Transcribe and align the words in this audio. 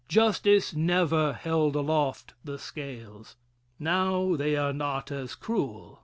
Justice 0.07 0.75
never 0.75 1.31
held 1.33 1.75
aloft 1.75 2.33
the 2.43 2.57
scales. 2.57 3.35
Now 3.77 4.35
they 4.35 4.55
are 4.55 4.73
not 4.73 5.11
as 5.11 5.35
cruel. 5.35 5.99